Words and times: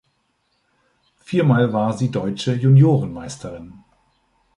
Viermal 1.23 1.73
war 1.73 1.95
sie 1.95 2.09
Deutsche 2.09 2.53
Juniorenmeisterin. 2.55 3.83